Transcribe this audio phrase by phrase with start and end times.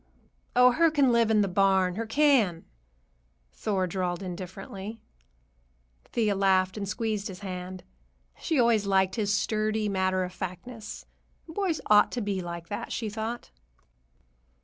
[0.55, 2.65] "Oh, her can live in the barn, her can,"
[3.53, 4.99] Thor drawled indifferently.
[6.05, 7.83] Thea laughed and squeezed his hand.
[8.39, 11.05] She always liked his sturdy matter of factness.
[11.47, 13.51] Boys ought to be like that, she thought.